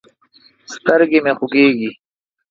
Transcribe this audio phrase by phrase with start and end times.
[0.73, 1.89] سترګې مې خوږېږي.